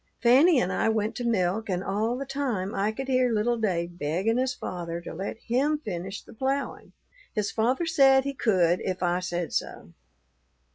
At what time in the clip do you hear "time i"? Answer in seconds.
2.25-2.91